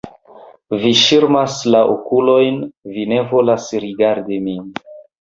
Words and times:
Vi 0.83 0.93
ŝirmas 1.01 1.59
la 1.77 1.83
okulojn, 1.97 2.59
vi 2.97 3.07
ne 3.15 3.23
volas 3.37 3.71
rigardi 3.89 4.45
min! 4.51 4.79